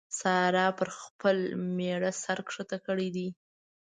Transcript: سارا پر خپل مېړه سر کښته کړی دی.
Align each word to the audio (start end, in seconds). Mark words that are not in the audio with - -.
سارا 0.19 0.67
پر 0.77 0.89
خپل 1.01 1.37
مېړه 1.75 2.11
سر 2.23 2.39
کښته 2.47 2.77
کړی 2.85 3.09
دی. 3.15 3.27